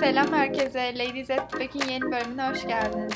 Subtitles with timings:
[0.00, 0.94] Selam herkese.
[0.98, 3.12] Ladies at Back'in yeni bölümüne hoş geldiniz.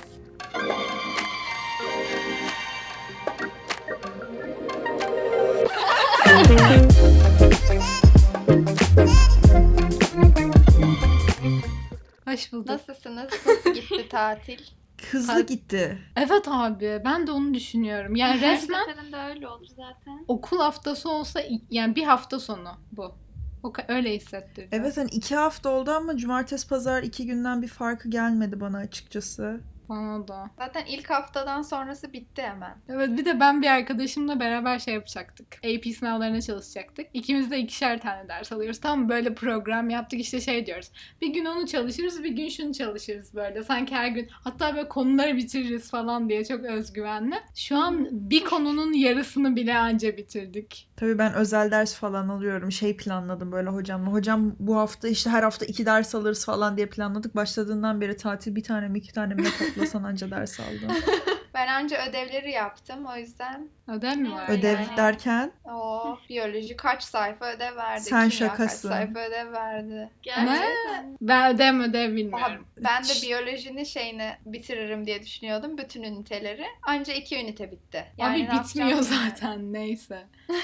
[12.24, 12.66] Hoş bulduk.
[12.68, 13.30] Nasılsınız?
[13.46, 14.58] Nasıl gitti tatil?
[15.10, 15.98] Hızlı Kalp- gitti.
[16.16, 18.16] Evet abi ben de onu düşünüyorum.
[18.16, 20.24] Yani Her resmen seferinde öyle olur zaten.
[20.28, 23.14] okul haftası olsa yani bir hafta sonu bu.
[23.62, 24.68] O öyle hissettirdi.
[24.72, 29.60] Evet hani iki hafta oldu ama cumartesi pazar iki günden bir farkı gelmedi bana açıkçası.
[29.92, 30.50] Bana da.
[30.58, 32.76] Zaten ilk haftadan sonrası bitti hemen.
[32.88, 35.46] Evet bir de ben bir arkadaşımla beraber şey yapacaktık.
[35.64, 37.06] AP sınavlarına çalışacaktık.
[37.14, 38.80] İkimiz de ikişer tane ders alıyoruz.
[38.80, 40.90] Tam böyle program yaptık işte şey diyoruz.
[41.20, 43.62] Bir gün onu çalışırız bir gün şunu çalışırız böyle.
[43.62, 47.34] Sanki her gün hatta böyle konuları bitiririz falan diye çok özgüvenli.
[47.54, 50.88] Şu an bir konunun yarısını bile anca bitirdik.
[50.96, 52.72] Tabii ben özel ders falan alıyorum.
[52.72, 54.12] Şey planladım böyle hocamla.
[54.12, 57.36] Hocam bu hafta işte her hafta iki ders alırız falan diye planladık.
[57.36, 59.42] Başladığından beri tatil bir tane mi iki tane mi
[59.76, 60.96] ne toplasan anca ders aldım.
[61.54, 63.68] Ben anca ödevleri yaptım o yüzden.
[63.88, 64.48] Ödev mi var?
[64.48, 64.96] Ödev Yani.
[64.96, 68.00] derken O biyoloji kaç sayfa ödev verdi?
[68.00, 68.88] Sen Kimya şakasın.
[68.88, 70.10] Kaç sayfa ödev verdi?
[70.22, 71.16] Gerçekten.
[71.20, 72.66] Ben ödev ödev Aha, bilmiyorum.
[72.76, 75.78] ben de biyolojinin şeyini bitiririm diye düşünüyordum.
[75.78, 76.64] Bütün üniteleri.
[76.82, 78.04] Anca iki ünite bitti.
[78.18, 80.26] Yani Abi ne bitmiyor zaten neyse.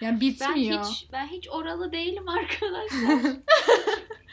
[0.00, 0.84] Yani Ben bitmiyor.
[0.84, 3.32] hiç ben hiç oralı değilim arkadaşlar.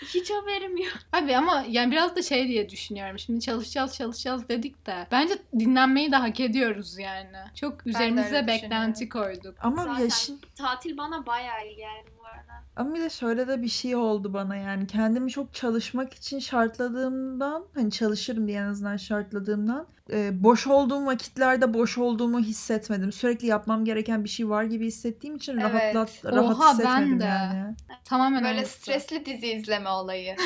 [0.02, 0.94] hiç haberim yok.
[1.14, 3.20] Abi ama yani biraz da şey diye düşünüyorum.
[3.20, 5.08] Şimdi çalışacağız çalışacağız dedik de.
[5.12, 7.38] Bence dinlenmeyi de hak ediyoruz yani.
[7.56, 9.56] Çok üzerimize beklenti koyduk.
[9.62, 12.64] ama Zaten yaşın tatil bana bayağı iyi geldi bu arada.
[12.76, 17.66] ama bir de şöyle de bir şey oldu bana yani kendimi çok çalışmak için şartladığımdan
[17.76, 23.12] hani çalışırım diye en azından şartladığımdan e, boş olduğum vakitlerde boş olduğumu hissetmedim.
[23.12, 25.64] Sürekli yapmam gereken bir şey var gibi hissettiğim için Evet.
[25.74, 27.24] rahatlat, rahat Oha, ben hissetmedim de.
[27.26, 27.76] yani.
[28.06, 28.80] Tamamen Böyle aynısı.
[28.80, 30.36] stresli dizi izleme olayı.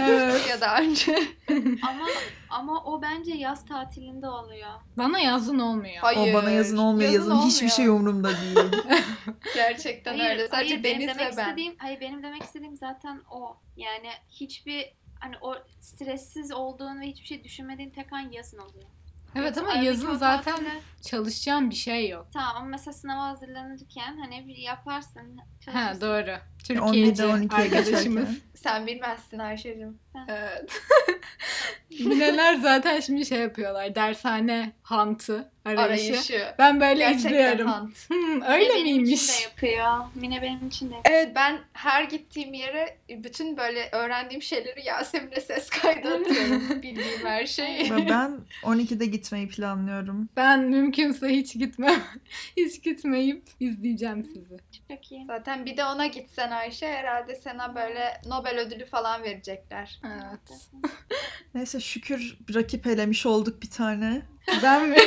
[0.00, 0.46] Evet.
[0.50, 1.18] Ya daha önce.
[1.88, 2.06] Ama
[2.50, 4.68] ama o bence yaz tatilinde oluyor.
[4.98, 5.96] Bana yazın olmuyor.
[6.00, 6.34] Hayır.
[6.34, 7.10] O bana yazın olmuyor.
[7.12, 8.82] Yazın, hiçbir şey umurumda değil.
[9.54, 10.48] Gerçekten Hayır, öyle.
[10.48, 11.30] Sadece hayır, benim demek ben.
[11.30, 13.56] istediğim, hayır benim demek istediğim zaten o.
[13.76, 14.92] Yani hiçbir
[15.22, 18.88] hani o stressiz olduğun ve hiçbir şey düşünmediğin tek an yazın oluyor.
[19.34, 20.66] Evet ama aradaki yazın o zaten
[21.02, 22.26] çalışacağım bir şey yok.
[22.32, 25.40] Tamam ama mesela sınava hazırlanırken hani bir yaparsın.
[25.66, 26.36] Ha doğru.
[26.62, 28.24] 11'den Türkiye'ci 12'ye arkadaşımız.
[28.28, 28.36] geçerken.
[28.54, 29.98] Sen bilmezsin Ayşe'cim.
[30.28, 30.80] Evet.
[31.90, 33.94] Bilenler zaten şimdi şey yapıyorlar.
[33.94, 35.82] Dershane hantı arayışı.
[36.12, 36.54] Arayışı.
[36.58, 37.66] Ben böyle Gerçekten izliyorum.
[37.66, 37.92] hant.
[38.10, 39.22] Hmm, Mine öyle benim miymiş?
[39.24, 39.98] için de yapıyor.
[40.14, 41.16] Mine benim için de yapıyor.
[41.18, 46.62] Evet ben her gittiğim yere bütün böyle öğrendiğim şeyleri Yasemin'e ses kaydı atıyorum.
[46.82, 47.90] Bildiğim her şeyi.
[47.90, 50.28] Ben 12'de gitmeyi planlıyorum.
[50.36, 52.02] Ben mümkünse hiç gitmem.
[52.56, 54.56] hiç gitmeyip izleyeceğim sizi.
[54.90, 55.24] Çok iyi.
[55.24, 60.00] Zaten bir de ona gitsen Ayşe herhalde sana böyle Nobel ödülü falan verecekler.
[60.04, 60.70] Evet.
[61.54, 64.22] Neyse şükür rakip elemiş olduk bir tane.
[64.62, 64.96] Ben mi?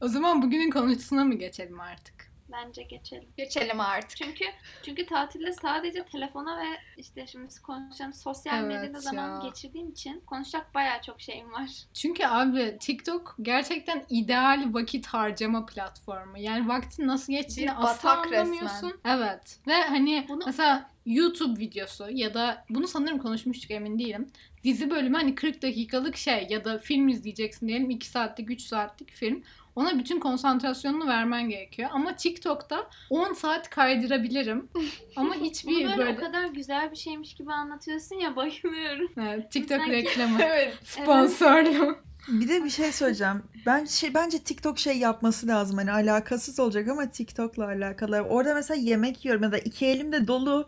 [0.00, 2.17] o zaman bugünün konusuna mı geçelim artık?
[2.52, 3.28] Bence geçelim.
[3.36, 4.16] Geçelim artık.
[4.16, 4.44] Çünkü
[4.82, 6.66] çünkü tatilde sadece telefona ve
[6.96, 9.48] işte şimdi konuşacağım sosyal Evet medyada zaman ya.
[9.48, 11.68] geçirdiğim için konuşacak bayağı çok şeyim var.
[11.94, 16.38] Çünkü abi TikTok gerçekten ideal vakit harcama platformu.
[16.38, 18.38] Yani vaktin nasıl geçtiğini asla batak resmen.
[18.40, 18.92] anlamıyorsun.
[19.04, 19.58] Evet.
[19.66, 24.30] Ve hani Bunu- mesela YouTube videosu ya da bunu sanırım konuşmuştuk emin değilim.
[24.64, 29.10] Dizi bölümü hani 40 dakikalık şey ya da film izleyeceksin diyelim 2 saatlik 3 saatlik
[29.10, 29.42] film.
[29.78, 31.90] Ona bütün konsantrasyonunu vermen gerekiyor.
[31.92, 34.68] Ama TikTok'ta 10 saat kaydırabilirim.
[35.16, 36.12] Ama Bunu hiçbir böyle, böyle...
[36.12, 39.10] o kadar güzel bir şeymiş gibi anlatıyorsun ya bayılıyorum.
[39.16, 40.38] Evet, TikTok Sanki- reklamı.
[40.42, 40.74] Evet.
[40.84, 41.96] Sponsorlu.
[42.28, 43.42] Bir de bir şey söyleyeceğim.
[43.66, 45.76] Ben şey bence TikTok şey yapması lazım.
[45.76, 48.20] Hani alakasız olacak ama TikTok'la alakalı.
[48.20, 50.66] Orada mesela yemek yiyorum ya da iki elimde dolu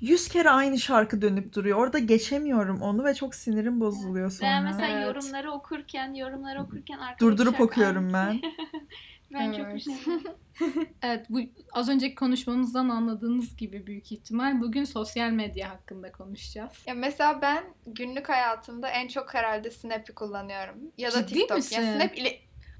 [0.00, 1.78] 100 kere aynı şarkı dönüp duruyor.
[1.78, 4.50] Orada geçemiyorum onu ve çok sinirim bozuluyor sonra.
[4.50, 5.06] Veya mesela Evet.
[5.06, 8.40] yorumları okurken, yorumları okurken Durdurup şarkı- okuyorum ben.
[9.34, 9.76] ben çok Evet.
[9.76, 10.22] üşeniyorum.
[11.02, 11.40] Evet bu
[11.72, 16.72] az önceki konuşmamızdan anladığınız gibi büyük ihtimal bugün sosyal medya hakkında konuşacağız.
[16.86, 20.76] Ya mesela ben günlük hayatımda en çok herhalde Snap'i kullanıyorum.
[20.98, 21.56] Ya da Ciddi TikTok.
[21.56, 21.82] misin?
[21.82, 22.38] Ya Snap ile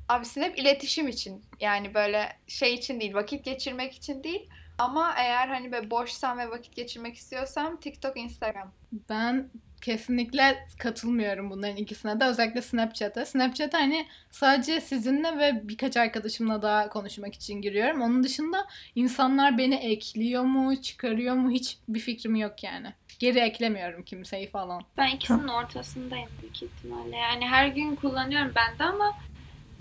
[0.09, 1.43] Abi Snap iletişim için.
[1.61, 4.49] Yani böyle şey için değil, vakit geçirmek için değil.
[4.81, 8.73] Ama eğer hani böyle boşsam ve vakit geçirmek istiyorsam TikTok, Instagram.
[9.09, 9.49] Ben
[9.81, 13.25] kesinlikle katılmıyorum bunların ikisine de özellikle Snapchat'e.
[13.25, 18.03] Snapchat'e hani sadece sizinle ve birkaç arkadaşımla daha konuşmak için giriyorum.
[18.03, 22.93] Onun dışında insanlar beni ekliyor mu, çıkarıyor mu hiç bir fikrim yok yani.
[23.19, 24.83] Geri eklemiyorum kimseyi falan.
[24.97, 27.17] Ben ikisinin ortasındayım büyük ihtimalle.
[27.17, 29.19] Yani her gün kullanıyorum ben de ama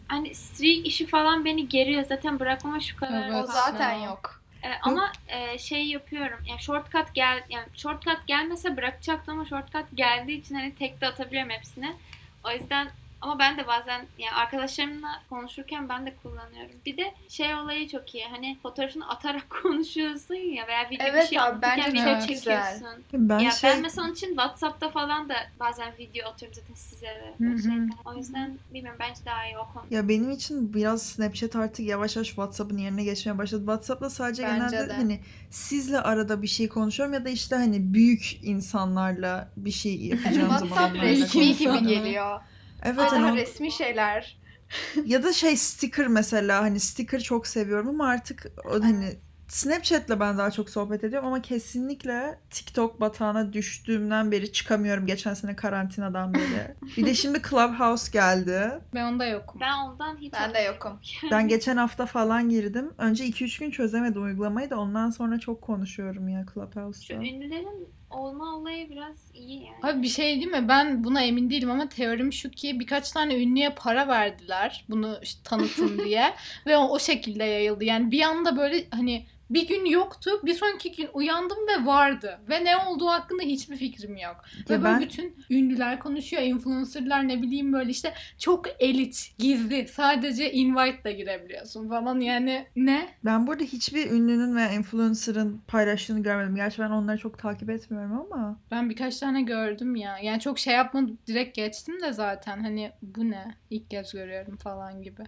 [0.07, 2.05] hani streak işi falan beni geriyor.
[2.09, 3.29] Zaten bırakmama şu kadar.
[3.29, 3.43] Evet.
[3.43, 4.05] O zaten ya.
[4.05, 4.39] yok.
[4.63, 6.39] Ee, ama e, şey yapıyorum.
[6.45, 11.49] Yani shortcut gel yani shortcut gelmese bırakacaktım ama shortcut geldiği için hani tek de atabiliyorum
[11.49, 11.95] hepsini.
[12.43, 12.89] O yüzden
[13.21, 16.75] ama ben de bazen yani arkadaşlarımla konuşurken ben de kullanıyorum.
[16.85, 18.25] Bir de şey olayı çok iyi.
[18.25, 22.27] Hani fotoğrafını atarak konuşuyorsun ya veya video Evet bir şey abi, bence video güzel.
[22.27, 23.03] çekiyorsun.
[23.13, 27.05] Ben ya şey ben mesela onun için WhatsApp'ta falan da bazen video atıyorum zaten size
[27.05, 27.33] de.
[27.37, 27.61] Hı o hı.
[27.61, 27.91] şeyden.
[28.05, 29.83] O yüzden bilmiyorum bence daha iyi o konu.
[29.91, 33.61] Ya benim için biraz Snapchat artık yavaş yavaş WhatsApp'ın yerine geçmeye başladı.
[33.61, 34.93] WhatsApp'ta sadece Bence genelde de.
[34.93, 35.19] hani
[35.49, 40.69] sizle arada bir şey konuşuyorum ya da işte hani büyük insanlarla bir şey yapacağım WhatsApp
[40.75, 41.01] zamanlarda.
[41.07, 42.41] resmi resmi gibi geliyor.
[42.83, 44.39] Evet Daha hani o- resmi şeyler.
[45.05, 49.15] ya da şey sticker mesela hani sticker çok seviyorum ama artık o hani
[49.49, 55.55] Snapchat'le ben daha çok sohbet ediyorum ama kesinlikle TikTok batağına düştüğümden beri çıkamıyorum geçen sene
[55.55, 56.75] karantinadan beri.
[56.97, 58.71] Bir de şimdi Clubhouse geldi.
[58.93, 59.61] Ben onda yokum.
[59.61, 60.99] Ben ondan hiç Ben de yokum.
[61.31, 62.93] Ben geçen hafta falan girdim.
[62.97, 67.13] Önce 2-3 gün çözemedim uygulamayı da ondan sonra çok konuşuyorum ya Şu Clubhouse'da.
[67.13, 69.77] ünlülerin olma olayı biraz iyi yani.
[69.83, 70.65] Abi bir şey değil mi?
[70.67, 75.41] Ben buna emin değilim ama teorim şu ki birkaç tane ünlüye para verdiler bunu işte
[75.43, 76.33] tanıtın diye
[76.67, 77.83] ve o, o şekilde yayıldı.
[77.83, 82.39] Yani bir anda böyle hani bir gün yoktu, bir sonraki gün uyandım ve vardı.
[82.49, 84.35] Ve ne olduğu hakkında hiçbir fikrim yok.
[84.69, 89.87] Ve Ya böyle ben- bütün ünlüler konuşuyor, influencerlar ne bileyim böyle işte çok elit, gizli,
[89.87, 93.09] sadece invite ile girebiliyorsun falan yani ne?
[93.25, 96.55] Ben burada hiçbir ünlünün veya influencer'ın paylaştığını görmedim.
[96.55, 98.59] Gerçi ben onları çok takip etmiyorum ama.
[98.71, 100.17] Ben birkaç tane gördüm ya.
[100.19, 103.55] Yani çok şey yapmadım, direkt geçtim de zaten hani bu ne?
[103.69, 105.21] İlk kez görüyorum falan gibi.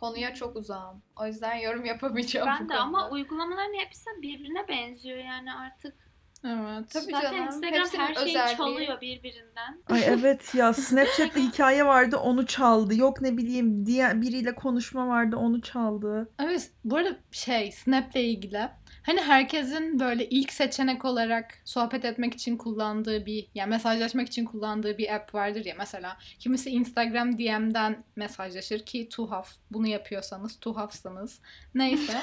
[0.00, 1.02] Konuya çok uzağım.
[1.16, 3.14] O yüzden yorum yapamayacağım Ben de ama konuda.
[3.14, 6.08] uygulamaların hepsi birbirine benziyor yani artık.
[6.44, 6.90] Evet.
[6.90, 8.56] Tabii Zaten canım, Instagram hepsinin her şeyi özelliği.
[8.56, 9.82] çalıyor birbirinden.
[9.90, 12.94] Ay evet ya Snapchat'te hikaye vardı onu çaldı.
[12.94, 16.30] Yok ne bileyim diğer biriyle konuşma vardı onu çaldı.
[16.38, 18.68] Evet, bu arada şey, Snap'le ilgili.
[19.08, 24.98] Hani herkesin böyle ilk seçenek olarak sohbet etmek için kullandığı bir, yani mesajlaşmak için kullandığı
[24.98, 26.16] bir app vardır ya mesela.
[26.38, 29.50] Kimisi Instagram DM'den mesajlaşır ki tuhaf.
[29.70, 31.40] Bunu yapıyorsanız tuhafsınız.
[31.74, 32.12] Neyse.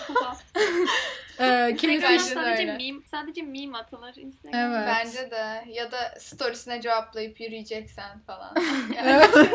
[1.39, 2.77] Ee, kimisi işte sadece öyle.
[2.77, 4.59] meme, sadece meme atılır Instagram.
[4.71, 4.87] Evet.
[4.87, 5.63] Bence de.
[5.71, 8.55] Ya da storiesine cevaplayıp yürüyeceksen falan.
[8.95, 9.49] Yani- Evet.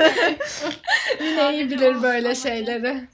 [1.21, 3.09] Yine iyi bilir böyle şeyleri.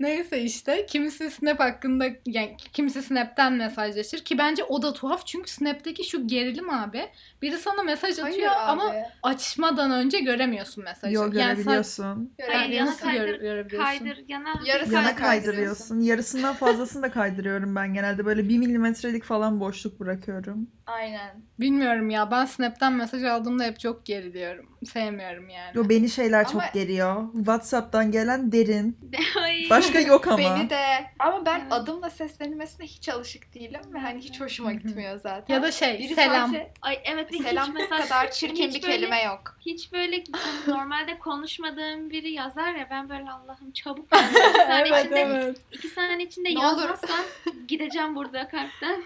[0.00, 5.50] Neyse işte kimisi Snap hakkında yani kimisi Snap'ten mesajlaşır ki bence o da tuhaf çünkü
[5.50, 7.08] Snap'teki şu gerilim abi.
[7.42, 9.02] Biri sana mesaj Hayır atıyor ama abi.
[9.22, 11.14] açmadan önce göremiyorsun mesajı.
[11.14, 12.32] Yo Yani sen- görebiliyorsun.
[12.40, 13.86] Hayır, Yani yana nasıl kaydır, gör- görebiliyorsun?
[13.98, 14.48] kaydır, yana.
[14.66, 16.00] Yarısı Yana kaydırıyorsun.
[16.00, 18.24] Yarısından fazlasını da kaydırıyorum ben genelde.
[18.24, 20.70] Böyle bir milimetrelik falan boşluk bırakıyorum.
[20.88, 21.42] Aynen.
[21.60, 24.66] Bilmiyorum ya ben Snap'ten mesaj aldığımda hep çok geriliyorum.
[24.92, 25.70] Sevmiyorum yani.
[25.74, 27.32] Yo beni şeyler çok Ama- geriyor.
[27.34, 28.98] WhatsApp'tan gelen derin.
[29.42, 29.66] Ay.
[29.70, 30.38] Başka yok ama.
[30.38, 30.84] Beni de.
[31.18, 31.72] Ama ben Evet.
[31.72, 35.54] adımla seslenilmesine hiç alışık değilim ve hani hiç hoşuma gitmiyor zaten.
[35.54, 36.46] Ya da şey Biri selam.
[36.50, 39.56] sadece Ay evet ve hiç selam mesela kadar çirkin hiç bir böyle- kelime yok.
[39.60, 44.30] hiç böyle hani normalde konuşmadığım biri yazar ya ben böyle Allah'ım çabuk yaz.
[44.30, 46.66] İki saniye içinde, iki saniye içinde Ne olur.
[46.80, 47.24] yazmazsan
[47.68, 49.02] gideceğim burada kalpten.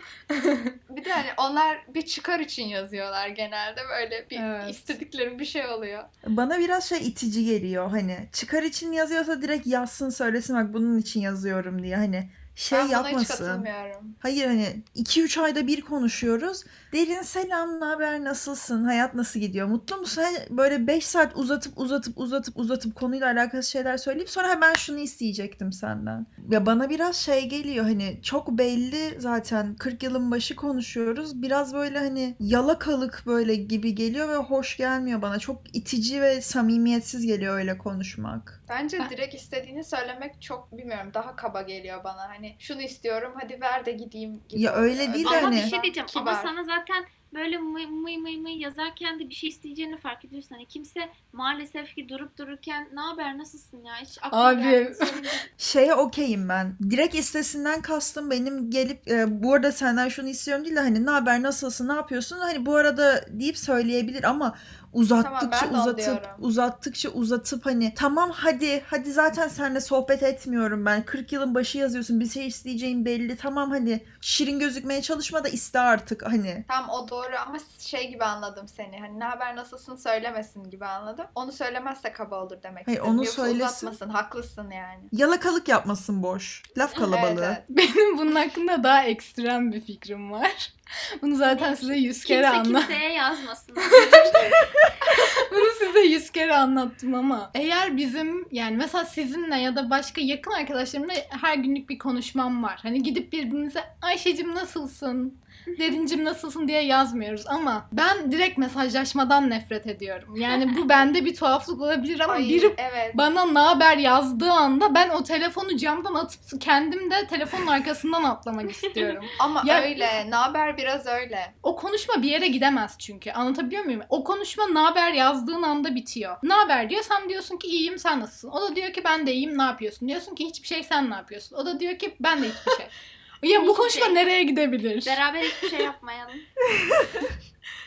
[0.91, 4.71] Bir de hani onlar bir çıkar için yazıyorlar genelde böyle bir Evet.
[4.71, 6.05] istedikleri bir şey oluyor.
[6.27, 8.29] Bana biraz şey itici geliyor hani.
[8.33, 11.97] Çıkar için yazıyorsa direkt yazsın söylesin bak bunun için yazıyorum diye.
[11.97, 13.45] Hani şey ben buna hiç yapmasın.
[13.45, 14.15] katılmıyorum.
[14.21, 16.65] Hayır hani 2-3 ayda bir konuşuyoruz.
[16.93, 20.23] Derin selam, ne haber, nasılsın, hayat nasıl gidiyor, mutlu musun?
[20.23, 24.75] Hani böyle 5 saat uzatıp uzatıp uzatıp uzatıp konuyla alakalı şeyler söyleyip sonra "Ha, ben
[24.75, 26.27] şunu isteyecektim senden.
[26.51, 31.43] Ya bana biraz şey geliyor hani çok belli zaten 40 yılın başı konuşuyoruz.
[31.43, 35.39] Biraz böyle hani yalakalık böyle gibi geliyor ve hoş gelmiyor bana.
[35.39, 38.63] Çok itici ve samimiyetsiz geliyor öyle konuşmak.
[38.69, 42.29] Bence Ben- direkt istediğini söylemek çok bilmiyorum daha kaba geliyor bana.
[42.29, 44.61] Hani şunu istiyorum hadi ver de gideyim gibi.
[44.63, 46.43] Ya öyle değil Ama hani- bir şey diyeceğim ama Kibar.
[46.43, 50.51] sana zaten böyle mıy mıy mıy mıy yazarken de bir şey isteyeceğini fark ediyorsun.
[50.55, 51.01] Hani kimse
[51.33, 54.65] maalesef ki durup dururken ne haber nasılsın ya hiç Abi.
[54.65, 54.93] de-
[55.59, 56.77] Şeye okeyim ben.
[56.91, 61.11] Direkt istesinden kastım benim gelip e, bu arada senden şunu istiyorum değil de hani ne
[61.11, 64.59] haber nasılsın ne yapıyorsun hani bu arada deyip söyleyebilir ama
[64.93, 66.23] uzattıkça Tamam, uzatıp diyorum.
[66.39, 72.21] uzattıkça uzatıp hani tamam hadi hadi zaten seninle sohbet etmiyorum ben 40 yılın başı yazıyorsun
[72.21, 77.09] bir şey isteyeceğin belli tamam hadi şirin gözükmeye çalışma da iste artık hani Tam o
[77.09, 79.01] doğru ama şey gibi anladım seni.
[79.01, 81.25] Hani ne haber nasılsın söylemesin gibi anladım.
[81.35, 83.65] Onu söylemezse kaba olur demek Hayır, onu Yoksa söylesin.
[83.67, 84.09] uzatmasın.
[84.09, 85.01] Haklısın yani.
[85.13, 86.63] Yalakalık yapmasın boş.
[86.79, 87.45] Laf kalabalığı.
[87.45, 87.95] Evet, evet.
[87.95, 90.73] Benim bunun hakkında daha ekstrem bir fikrim var.
[91.23, 92.89] Bunu zaten size yüz kere Kimse anlattım.
[92.89, 93.77] kimseye yazmasın.
[95.51, 100.51] Bunu size yüz kere anlattım ama eğer bizim yani mesela sizinle ya da başka yakın
[100.51, 102.79] arkadaşlarımla her günlük bir konuşmam var.
[102.83, 105.39] Hani gidip birbirimize Ayşe'cim nasılsın?
[105.79, 110.37] Derincim nasılsın diye yazmıyoruz ama ben direkt mesajlaşmadan nefret ediyorum.
[110.37, 113.17] Yani bu bende bir tuhaflık olabilir ama Ay, biri evet.
[113.17, 118.71] bana ne haber yazdığı anda ben o telefonu camdan atıp kendim de telefonun arkasından atlamak
[118.83, 119.25] istiyorum.
[119.41, 120.31] Ama Ya- öyle.
[120.31, 121.55] Ne haber biraz öyle.
[121.63, 123.31] O konuşma bir yere gidemez çünkü.
[123.33, 124.03] Anlatabiliyor muyum?
[124.09, 126.37] O konuşma ne haber yazdığın anda bitiyor.
[126.43, 127.03] Ne haber diyor.
[127.03, 128.51] Sen diyorsun ki iyiyim sen nasılsın?
[128.51, 130.09] O da diyor ki ben de iyiyim ne yapıyorsun?
[130.09, 131.57] Diyorsun ki hiçbir şey sen ne yapıyorsun?
[131.57, 132.87] O da diyor ki ben de hiçbir şey.
[133.43, 134.15] Ya bu Hiçbir konuşma şey.
[134.15, 135.07] nereye gidebilir?
[135.07, 136.35] Beraber hiçbir şey yapmayalım.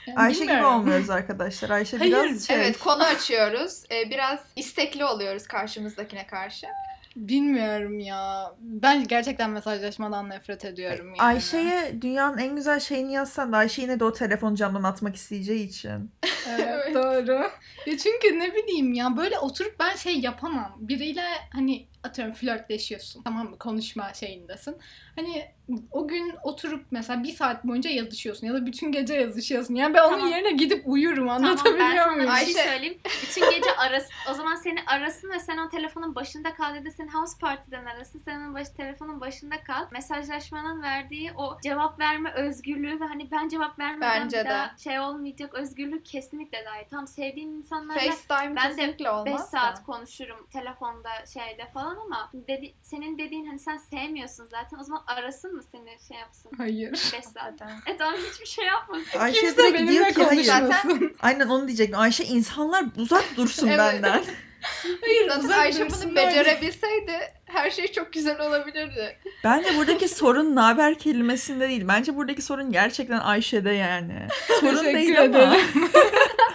[0.08, 0.76] Yani Ayşe gibi bilmiyorum.
[0.80, 1.70] olmuyoruz arkadaşlar.
[1.70, 2.56] Ayşe Hayır, biraz şey.
[2.56, 3.84] Evet konu açıyoruz.
[3.92, 6.68] Ee, biraz istekli oluyoruz karşımızdakine karşı.
[7.16, 8.54] Bilmiyorum ya.
[8.60, 11.22] Ben gerçekten mesajlaşmadan nefret ediyorum yani.
[11.22, 15.68] Ayşe'ye dünyanın en güzel şeyini yazsan da Ayşe yine de o telefonu camdan atmak isteyeceği
[15.70, 16.12] için.
[16.50, 16.96] Evet, Evet.
[16.96, 17.42] doğru.
[17.86, 20.76] Ya çünkü ne bileyim ya böyle oturup ben şey yapamam.
[20.80, 24.78] Biriyle hani atıyorum flörtleşiyorsun tamam mı konuşma şeyindesin.
[25.16, 25.46] Hani
[25.92, 29.76] o gün oturup mesela bir saat boyunca yazışıyorsun ya da bütün gece yazışıyorsun.
[29.76, 30.28] Yani ben onun Tamam.
[30.32, 32.32] yerine gidip uyurum Tamam ben anlatabiliyor sana muyum?
[32.32, 32.70] bir şey Ayşe.
[32.70, 32.98] söyleyeyim.
[33.24, 34.10] Bütün gece arasın.
[34.32, 38.20] O zaman seni arasın ve sen o telefonun başında kal da seni house party'den arasın.
[38.20, 39.86] Sen onun baş, telefonun başında kal.
[39.92, 44.50] Mesajlaşmanın verdiği o cevap verme özgürlüğü ve hani ben cevap vermeden Bence bir de.
[44.50, 46.86] daha şey olmayacak özgürlük kesinlikle dahil.
[46.90, 49.38] Tam sevdiğim insanlarla FaceTime Ben de kesinlikle olmaz 5 da.
[49.38, 55.04] saat konuşurum telefonda şeyde falan ama dedi, senin dediğin hani sen sevmiyorsun zaten o zaman
[55.08, 56.92] arasın mı seni şey yapsın Hayır.
[56.92, 57.24] 5 saat.
[57.26, 57.70] Zaten.
[57.86, 59.20] E tamam hiçbir şey yapmasın.
[59.20, 60.48] Ayşe Kimse direkt benimle diyor ki hayır.
[60.50, 61.16] konuşmasın.
[61.22, 62.00] Aynen onu diyecektim.
[62.00, 63.80] Ayşe insanlar uzak dursun Evet.
[63.80, 64.24] benden.
[65.02, 69.20] Hayır Zaten uzak Ayşe bunu becerebilseydi her şey çok güzel olabilirdi.
[69.44, 71.88] Bence buradaki sorun naber kelimesinde değil.
[71.88, 74.28] Bence buradaki sorun gerçekten Ayşe'de yani.
[74.60, 75.58] Sorun Teşekkür değil ama.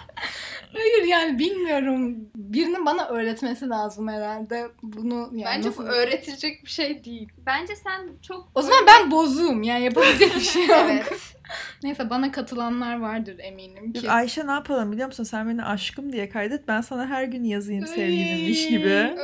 [0.73, 2.17] Hayır yani bilmiyorum.
[2.35, 4.69] Birinin bana öğretmesi lazım herhalde.
[4.83, 5.83] Bunu yani Bence nasıl...
[5.83, 7.29] bu öğretilecek bir şey değil.
[7.47, 10.87] Bence sen çok O zaman ben bozuğum yani yapabilecek bir şey yok.
[10.91, 11.35] Evet.
[11.83, 14.11] Neyse bana katılanlar vardır eminim Yok, ki.
[14.11, 15.25] Ayşe ne yapalım biliyor musun?
[15.25, 16.69] Sen beni aşkım diye kaydet.
[16.69, 19.17] Ben sana her gün yazayım sevgilimmiş gibi.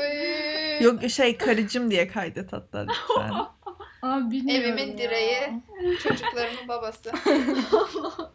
[0.81, 3.33] Yok şey karıcım diye kaydet hatta lütfen.
[4.03, 4.99] Aa, bilmiyorum Evimin ya.
[4.99, 5.63] direği.
[6.03, 7.13] Çocuklarımın babası.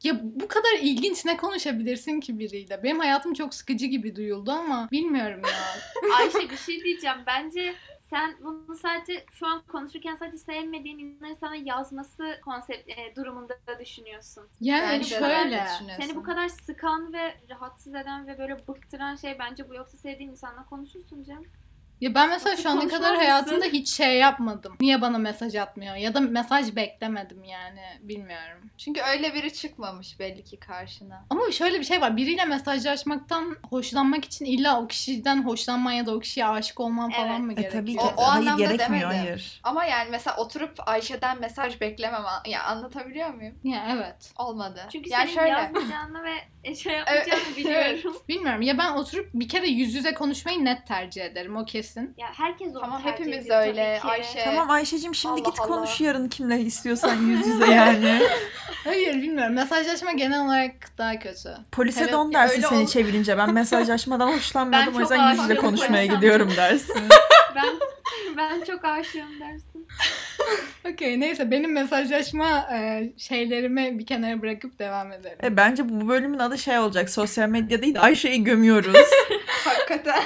[0.03, 2.83] Ya bu kadar ilginç ne konuşabilirsin ki biriyle?
[2.83, 6.13] Benim hayatım çok sıkıcı gibi duyuldu ama bilmiyorum ya.
[6.17, 7.17] Ayşe bir şey diyeceğim.
[7.27, 7.75] Bence
[8.09, 13.79] sen bunu sadece şu an konuşurken sadece sevmediğin insanların sana yazması konsept e, durumunda da
[13.79, 14.43] düşünüyorsun.
[14.61, 15.63] Yani Bence de şöyle.
[15.65, 16.03] düşünüyorsun.
[16.05, 20.29] Seni bu kadar sıkan ve rahatsız eden ve böyle bıktıran şey bence bu yoksa sevdiğin
[20.31, 21.45] insanla konuşursun canım.
[22.01, 23.25] Ya ben mesela şu ana Konuşmaz kadar mısın?
[23.25, 24.75] hayatımda hiç şey yapmadım.
[24.81, 25.95] Niye bana mesaj atmıyor?
[25.95, 27.81] Ya da mesaj beklemedim yani.
[28.01, 28.69] Bilmiyorum.
[28.77, 31.25] Çünkü öyle biri çıkmamış belli ki karşına.
[31.29, 32.17] Ama şöyle bir şey var.
[32.17, 37.29] Biriyle mesajlaşmaktan hoşlanmak için illa o kişiden hoşlanman ya da o kişiye aşık olman falan
[37.29, 37.39] Evet.
[37.39, 37.81] mı E gerekiyor?
[37.83, 37.99] tabii ki.
[38.17, 39.25] O- o hayır anlamda gerekmiyor demedim.
[39.25, 39.59] hayır.
[39.63, 42.23] Ama yani mesela oturup Ayşe'den mesaj beklemem.
[42.47, 43.55] Ya anlatabiliyor muyum?
[43.63, 44.33] Ya evet.
[44.37, 44.87] Olmadı.
[44.91, 45.49] Çünkü yani senin şöyle.
[45.49, 48.15] yazmayacağını ve şey yapmayacağını biliyorum.
[48.29, 48.61] Bilmiyorum.
[48.61, 51.55] Ya ben oturup bir kere yüz yüze konuşmayı net tercih ederim.
[51.57, 51.90] O kesin.
[52.17, 54.21] Ya herkes onu Tamam, tercih hepimiz ediyor öyle, tabii ki.
[54.21, 54.43] Ayşe.
[54.43, 55.67] Tamam Ayşe'cim şimdi Allah git Allah.
[55.67, 58.21] konuş yarın kimle istiyorsan yüz yüze yani.
[58.83, 59.53] Hayır bilmiyorum.
[59.53, 61.49] Mesajlaşma genel olarak daha kötü.
[61.71, 63.37] Polise Evet, don dersin öyle seni ol- çevirince.
[63.37, 66.15] Ben mesajlaşmadan hoşlanmıyordum Ben o yüzden yüz yüze aşığım konuşmaya polise.
[66.15, 66.95] gidiyorum dersin.
[67.55, 67.67] Ben
[68.37, 69.87] ben çok aşığım dersin.
[70.93, 75.37] Okey neyse benim mesajlaşma e, şeylerimi bir kenara bırakıp devam edelim.
[75.43, 77.09] E, bence bu bölümün adı şey olacak.
[77.09, 79.07] Sosyal medya değil de Ayşe'yi gömüyoruz.
[79.65, 80.23] Hakikaten.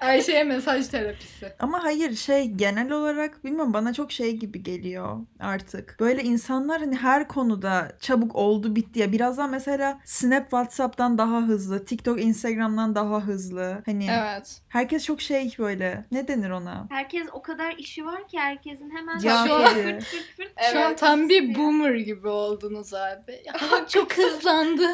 [0.00, 1.52] Ayşe'ye mesaj terapisi.
[1.58, 5.96] Ama hayır şey genel olarak bilmiyorum bana çok şey gibi geliyor artık.
[6.00, 9.12] Böyle insanlar hani her konuda çabuk oldu bitti ya.
[9.12, 13.82] Birazdan mesela Snap WhatsApp'tan daha hızlı, TikTok Instagram'dan daha hızlı.
[13.86, 14.60] Hani Evet.
[14.68, 16.86] herkes çok şey böyle ne denir ona?
[16.90, 19.82] Herkes o kadar işi var ki herkesin hemen Ya şöyle tabii.
[19.82, 20.50] fırt fırt fırt.
[20.72, 20.98] Şu an Evet.
[20.98, 23.42] tam bir boomer gibi oldunuz abi.
[23.46, 23.54] Ya,
[23.88, 24.86] çok hızlandı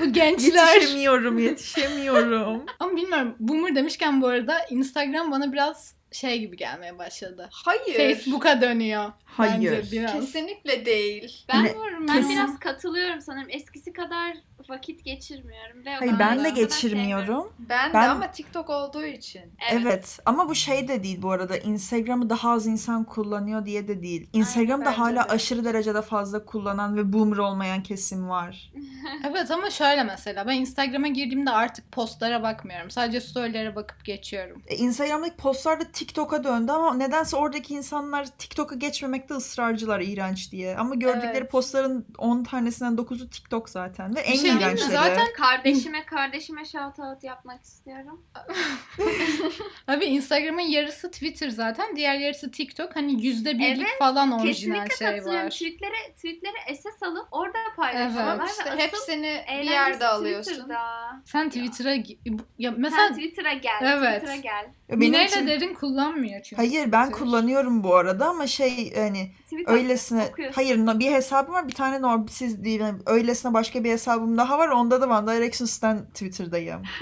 [0.00, 0.74] bu gençler.
[0.74, 2.62] Yetişemiyorum, yetişemiyorum.
[2.78, 7.48] Ama bilmiyorum boomer demişken bu arada Instagram bana biraz şey gibi gelmeye başladı.
[7.52, 7.96] Hayır.
[7.96, 9.12] Facebook'a dönüyor.
[9.24, 9.72] Hayır.
[9.72, 10.12] Bence biraz.
[10.12, 11.44] Kesinlikle değil.
[11.48, 13.48] Ben, Ne- Bilmiyorum, ben kesin- biraz katılıyorum sanırım.
[13.50, 14.36] Eskisi kadar
[14.68, 15.84] vakit geçirmiyorum.
[15.86, 17.52] Ve o Hayır kadar- ben de o kadar geçirmiyorum.
[17.58, 19.42] Ben, de Ben- ama TikTok olduğu için.
[19.72, 19.82] Evet.
[19.82, 20.18] Evet.
[20.26, 21.56] ama bu şey de değil bu arada.
[21.56, 24.28] Instagram'ı daha az insan kullanıyor diye de değil.
[24.32, 25.28] Instagram'da bence hala de.
[25.32, 28.72] aşırı derecede fazla kullanan ve boomer olmayan kesim var.
[29.28, 32.90] Evet ama şöyle mesela ben Instagram'a girdiğimde artık postlara bakmıyorum.
[32.90, 34.62] Sadece storylere bakıp geçiyorum.
[34.66, 40.76] E, Instagram'daki postlar da TikTok'a döndü ama nedense oradaki insanlar TikTok'a geçmemekte ısrarcılar iğrenç diye.
[40.76, 41.50] Ama gördükleri Evet.
[41.50, 44.90] postların 10 tanesinden 9'u TikTok zaten ve en şey iğrençleri.
[44.92, 48.22] Zaten- Kardeşime kardeşime shout out yapmak istiyorum.
[49.88, 51.96] Abi Instagram'ın yarısı Twitter zaten.
[51.96, 52.96] Diğer yarısı TikTok.
[52.96, 55.46] Hani yüzde birlik Evet, falan orijinal Kesinlikle şey katılıyorum.
[55.46, 55.50] var.
[55.50, 58.36] Tweetlere, tweetlere SS alıp orada paylaşıyorlar.
[58.36, 58.46] Evet.
[58.46, 60.50] ve İşte asıl hepsini bir yerde alıyorsun.
[60.52, 60.80] Twitter'da.
[61.24, 62.34] Sen Twitter'a ya Sen
[62.76, 63.78] mesela Mesela Twitter'a gel.
[63.82, 64.14] Evet.
[64.22, 64.66] Twitter'a gel.
[64.88, 66.56] benim Mine için- ile Derin kullanmıyor çünkü.
[66.56, 67.24] Hayır ben Twitter.
[67.26, 70.54] kullanıyorum bu arada ama şey hani Twitter öylesine okuyorsun.
[70.54, 74.36] hayır no- bir hesabım var bir tane normal siz değil yani öylesine başka bir hesabım
[74.38, 76.82] daha var onda da One Directions'tan Twitter'dayım.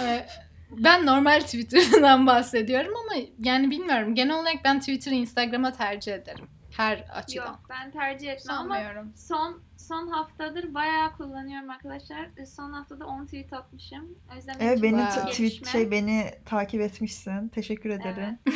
[0.00, 0.26] Ee,
[0.70, 4.14] ben normal Twitter'dan bahsediyorum ama yani bilmiyorum.
[4.14, 6.46] Genel olarak ben Twitter'ı Instagram'a tercih ederim.
[6.76, 7.46] Her açıdan.
[7.46, 8.78] Yok ben tercih etmem ama
[9.16, 12.28] son son haftadır bayağı kullanıyorum arkadaşlar.
[12.36, 14.18] E, Son haftada 10 tweet atmışım.
[14.32, 17.48] O yüzden benim Evet beni t- tweet şey beni takip etmişsin.
[17.48, 18.38] Teşekkür ederim.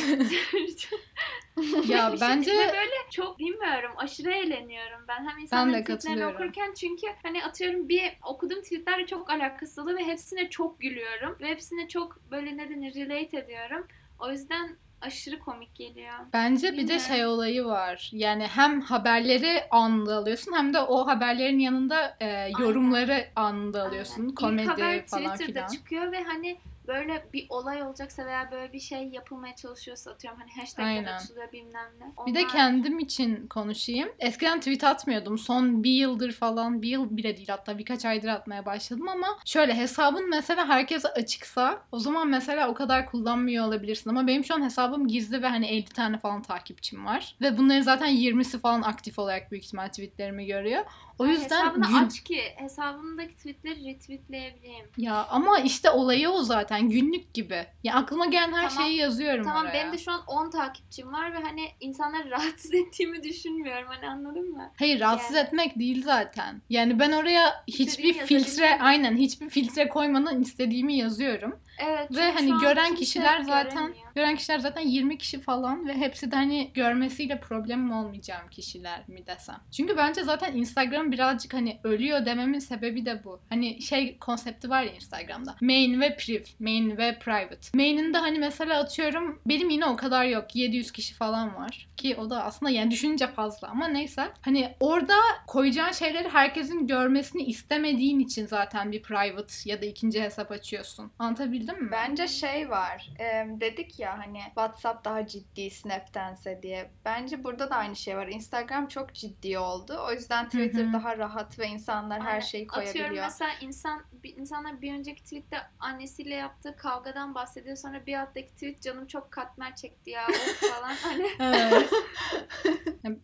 [1.87, 7.07] Ya Bir bence böyle çok bilmiyorum aşırı eğleniyorum ben hem insanların de tweetlerini okurken çünkü
[7.23, 12.31] hani atıyorum bir okuduğum tweetlerle çok alakasız oluyor ve hepsine çok gülüyorum ve hepsine çok
[12.31, 13.87] böyle ne denir relate ediyorum.
[14.19, 16.13] O yüzden aşırı komik geliyor.
[16.33, 17.05] Bence bir de Bilmiyorum.
[17.07, 18.09] şey olayı var.
[18.13, 24.21] Yani hem haberleri anında alıyorsun hem de o haberlerin yanında e, yorumları anında alıyorsun.
[24.21, 24.35] Aynen.
[24.35, 25.67] Komedi İlk haber falan Twitter'da filan.
[25.67, 26.57] çıkıyor ve hani
[26.89, 31.89] böyle bir olay olacaksa veya böyle bir şey yapılmaya çalışıyorsa atıyorum hani hashtagler atılıyor bilmem
[31.99, 32.25] ne.
[32.27, 34.09] Bir de Onlar- kendim için konuşayım.
[34.19, 35.37] Eskiden tweet atmıyordum.
[35.37, 39.73] Son bir yıldır falan, bir yıl bile değil hatta birkaç aydır atmaya başladım ama şöyle
[39.75, 44.09] hesabın mesela herkese açıksa o zaman mesela o kadar kullanmıyor olabilirsin.
[44.09, 47.35] Ama benim şu an hesabım gizli ve hani 50 tane falan takipçim var.
[47.41, 50.85] Ve bunların zaten 20'si falan aktif olarak büyük ihtimal tweetlerimi görüyor.
[51.19, 54.85] O yüzden hesabını gün- aç ki hesabındaki tweetleri retweetleyebileyim.
[54.97, 57.65] Ya ama işte olayı o zaten günlük gibi.
[57.83, 58.85] Ya aklıma gelen her Tamam.
[58.85, 59.73] şeyi yazıyorum Tamam oraya.
[59.73, 64.49] benim de şu an 10 takipçim var ve hani insanları rahatsız ettiğimi düşünmüyorum hani anladın
[64.51, 64.71] mı?
[64.79, 66.61] Hayır rahatsız Yani- etmek değil zaten.
[66.69, 71.59] Yani ben oraya hiçbir filtre aynen hiçbir filtre koymadan istediğimi yazıyorum.
[71.79, 72.15] Evet.
[72.15, 74.13] Ve hani gören kişiler zaten göremiyor.
[74.15, 79.27] gören kişiler zaten 20 kişi falan ve hepsi de hani görmesiyle problemim olmayacağım kişiler mi
[79.27, 79.57] desem.
[79.71, 83.39] Çünkü bence zaten Instagram birazcık hani ölüyor dememin sebebi de bu.
[83.49, 85.55] Hani şey konsepti var ya Instagram'da.
[85.61, 87.77] Main ve priv, main ve private.
[87.77, 90.55] Main'inde hani mesela atıyorum benim yine o kadar yok.
[90.55, 91.87] 700 kişi falan var.
[91.97, 94.27] Ki o da aslında yani düşününce fazla ama neyse.
[94.41, 95.15] Hani orada
[95.47, 101.11] koyacağın şeyleri herkesin görmesini istemediğin için zaten bir private ya da ikinci hesap açıyorsun.
[101.19, 101.91] Anlatabildim mi?
[101.91, 103.09] Bence şey var.
[103.19, 106.91] e, dedik ya hani WhatsApp daha ciddi Snap'tense diye.
[107.05, 108.27] Bence burada da aynı şey var.
[108.27, 109.99] Instagram çok ciddi oldu.
[110.07, 110.93] O yüzden Twitter hı.
[110.93, 113.23] daha rahat ve insanlar her şeyi Atıyorum koyabiliyor.
[113.25, 117.75] mesela insan bir, insanlar bir önceki tweette annesiyle yaptığı kavgadan bahsediyor.
[117.75, 120.27] Sonra bir alttaki tweet canım çok katmer çekti ya
[120.59, 120.95] falan.
[121.03, 121.89] Hani Evet.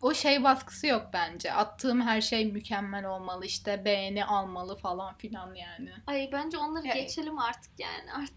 [0.02, 1.54] O şey baskısı yok bence.
[1.54, 5.90] Attığım her şey mükemmel olmalı işte beğeni almalı falan filan yani.
[6.08, 8.35] ay bence onları Ya- geçelim artık yani artık.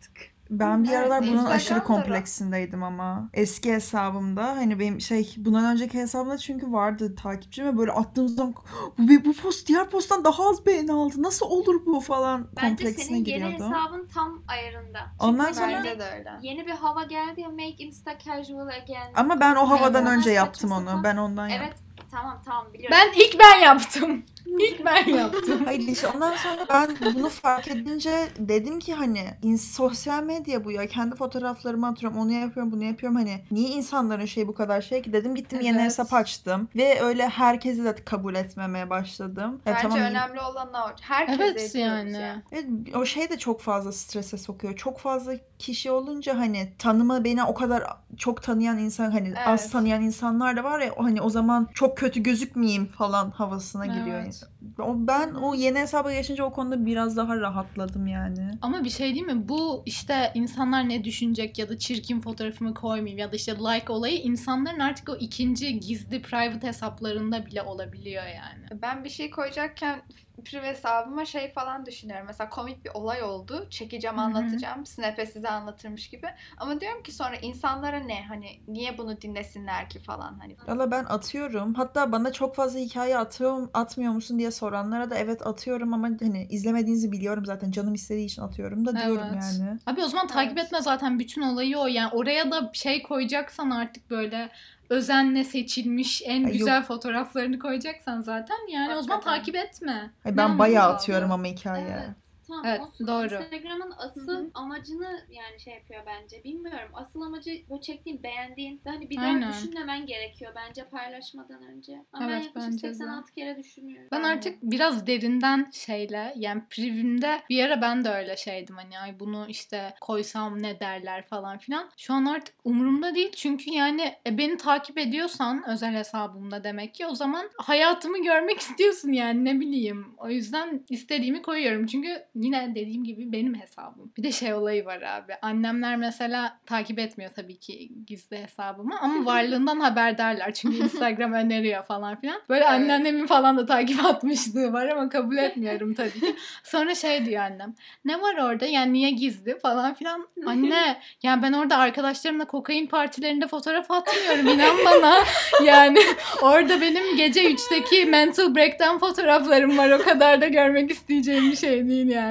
[0.50, 3.28] Ben bir Evet, aralar bunun Instagram'da aşırı kompleksindeydim ama.
[3.34, 8.54] Eski hesabımda hani benim şey bundan önceki hesabımda çünkü vardı takipçim ve böyle attığım zaman
[8.98, 11.22] bu, bu post diğer posttan daha az beğeni aldı.
[11.22, 14.98] Nasıl olur bu falan Bence kompleksine senin yeni hesabın tam ayarında.
[15.12, 16.30] Çünkü Ondan sonra- Bence de öyle.
[16.42, 19.12] yeni bir hava geldi ya make insta casual again.
[19.14, 21.00] Ama ben o havadan önce yaptım onu.
[21.04, 21.66] Ben ondan yaptım.
[21.68, 21.78] Evet
[22.10, 22.96] tamam tamam biliyorum.
[23.00, 24.22] Ben ilk ben yaptım.
[24.48, 25.64] İlk ben yaptım.
[25.64, 30.70] Hayır işte ondan sonra ben bunu fark edince dedim ki hani ins- sosyal medya bu
[30.70, 35.02] ya kendi fotoğraflarımı atıyorum onu yapıyorum bunu yapıyorum hani niye insanların şey bu kadar şey
[35.02, 35.84] ki dedim gittim yeni Evet.
[35.86, 39.60] hesap açtım ve öyle herkesi de kabul etmemeye başladım.
[39.66, 40.88] Ya Bence tamam, önemli olan o.
[41.00, 42.12] Herkese Evet yani.
[42.12, 42.42] ya.
[42.52, 44.76] Evet, o şey de çok fazla strese sokuyor.
[44.76, 47.82] Çok fazla kişi olunca hani tanıma beni o kadar
[48.16, 49.72] çok tanıyan insan hani az Evet.
[49.72, 54.20] tanıyan insanlar da var ya o hani o zaman çok kötü gözükmeyeyim falan havasına giriyor.
[54.22, 54.37] Evet.
[54.78, 58.50] O ben o yeni hesaba geçince o konuda biraz daha rahatladım yani.
[58.62, 59.48] Ama bir şey değil mi?
[59.48, 64.18] Bu işte insanlar ne düşünecek ya da çirkin fotoğrafımı koymayayım ya da işte like olayı
[64.18, 68.82] insanların artık o ikinci gizli private hesaplarında bile olabiliyor yani.
[68.82, 70.02] Ben bir şey koyacakken
[70.44, 72.26] prive hesabıma şey falan düşünüyorum.
[72.26, 73.66] Mesela komik bir olay oldu.
[73.70, 74.86] Çekeceğim, anlatacağım.
[74.86, 76.26] Snap'e size anlatırmış gibi.
[76.58, 78.24] Ama diyorum ki sonra insanlara ne?
[78.24, 80.56] Hani niye bunu dinlesinler ki falan hani.
[80.68, 81.74] Valla ben atıyorum.
[81.74, 86.46] Hatta bana çok fazla hikaye atıyor, atmıyor musun diye soranlara da evet atıyorum ama hani
[86.50, 87.70] izlemediğinizi biliyorum zaten.
[87.70, 89.42] Canım istediği için atıyorum da diyorum Evet.
[89.58, 89.78] yani.
[89.86, 90.64] Abi o zaman takip Evet.
[90.66, 91.86] etme zaten bütün olayı o.
[91.86, 94.50] Yani oraya da şey koyacaksan artık böyle
[94.90, 99.38] özenle seçilmiş en Ay, güzel fotoğraflarını koyacaksan zaten yani o zaman Hakikaten.
[99.38, 100.10] takip etme.
[100.24, 101.86] Ne ben bayağı atıyorum ama hikaye.
[101.92, 102.27] Evet.
[102.48, 103.06] Tamam Evet, olsun.
[103.06, 103.24] doğru.
[103.24, 104.50] Instagram'ın asıl Hı hı.
[104.54, 106.44] amacını yani şey yapıyor bence.
[106.44, 106.88] Bilmiyorum.
[106.92, 108.80] Asıl amacı bu çektiğin, beğendiğin.
[108.84, 109.52] Hani bir daha Aynen.
[109.52, 112.04] düşünmemen gerekiyor bence paylaşmadan önce.
[112.12, 112.94] Ama ben Evet, yaklaşık bence de.
[112.94, 114.08] 86 kere düşünüyorum.
[114.12, 119.20] Ben artık biraz derinden şeyle yani privimde bir ara ben de öyle şeydim hani ay
[119.20, 121.90] bunu işte koysam ne derler falan filan.
[121.96, 127.06] Şu an artık umurumda değil çünkü yani e, beni takip ediyorsan özel hesabımda demek ki
[127.06, 130.14] o zaman hayatımı görmek istiyorsun yani ne bileyim.
[130.18, 134.12] O yüzden istediğimi koyuyorum çünkü yine dediğim gibi benim hesabım.
[134.16, 135.32] Bir de şey olayı var abi.
[135.42, 142.20] Annemler mesela takip etmiyor tabii ki gizli hesabımı ama varlığından haberdarlar çünkü Instagram öneriyor falan
[142.20, 142.40] filan.
[142.48, 142.72] Böyle Evet.
[142.72, 146.36] anneannemin falan da takip atmışlığı var ama kabul etmiyorum tabii ki.
[146.64, 147.74] Sonra şey diyor annem.
[148.04, 148.66] Ne var orada?
[148.66, 150.28] Yani niye gizli falan filan.
[150.46, 155.14] Anne yani ben orada arkadaşlarımla kokain partilerinde fotoğraf atmıyorum inan bana.
[155.64, 155.98] Yani
[156.42, 159.90] orada benim gece 3'teki mental breakdown fotoğraflarım var.
[159.90, 162.27] O kadar da görmek isteyeceğim bir şey değil yani.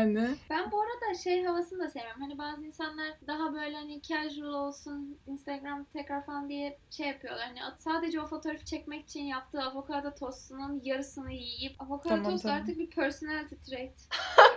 [0.49, 2.21] Ben bu arada şey havasını da sevmiyorum.
[2.21, 7.45] Hani bazı insanlar daha böyle hani casual olsun, Instagram tekrar falan diye şey yapıyorlar.
[7.47, 12.61] Hani sadece o fotoğrafı çekmek için yaptığı avokado tostunun yarısını yiyip avokado Tamam, tost tamam.
[12.61, 14.09] artık bir personality trait.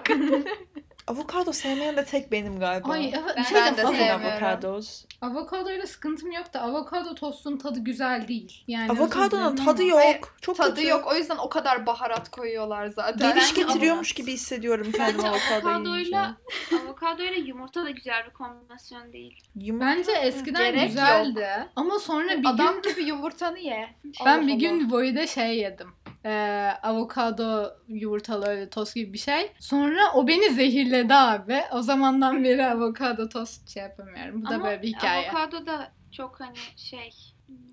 [1.11, 2.93] Avokado sevmeyen de tek benim galiba.
[2.93, 3.35] Ay evet.
[3.37, 4.27] Ben şey Ben de sevmiyorum.
[4.27, 5.05] avokados.
[5.23, 8.65] Avokadoyla sıkıntım yok da avokado tostun tadı güzel değil.
[8.69, 9.99] Yani Avokadonun tadı ama- yok.
[10.01, 10.89] Hayır, Çok Tadı kötü.
[10.89, 11.07] yok.
[11.07, 13.35] O yüzden o kadar baharat koyuyorlar zaten.
[13.35, 16.19] Geliş getiriyormuş gibi hissediyorum kendimi avokado yiyince.
[16.19, 16.37] avokadoyla
[16.85, 19.43] avokadoyla yumurta da güzel bir kombinasyon değil.
[19.57, 23.89] Yumurta- Bence eskiden Gerek güzeldi ama sonra bir Adam gün gibi yumurtanı ye.
[24.27, 24.59] ben Allah bir Allah.
[24.61, 25.89] gün Voi'de şey yedim.
[26.25, 29.53] Ee, avokado yumurtalı tost gibi bir şey.
[29.59, 31.61] Sonra o beni zehirledi abi.
[31.73, 34.43] O zamandan beri avokado tost şey yapamıyorum.
[34.43, 35.31] Bu da Ama böyle bir hikaye.
[35.31, 37.11] avokado da çok hani şey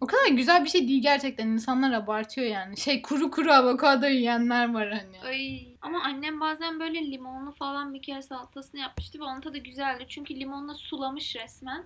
[0.02, 1.48] O kadar güzel bir şey değil gerçekten.
[1.48, 2.78] İnsanlar abartıyor yani.
[2.78, 5.22] Şey kuru kuru avokado yiyenler var hani.
[5.26, 5.68] Ay.
[5.82, 10.06] Ama annem bazen böyle limonlu falan bir kere salatasını yapmıştı ve onun tadı güzeldi.
[10.10, 11.84] Çünkü limonla sulamış resmen.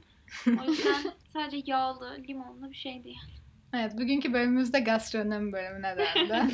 [0.47, 3.40] O yüzden sadece yağlı, limonlu bir şeydi yani.
[3.73, 6.53] Evet bugünkü bölümümüzde gastronomi bölümüne döndü.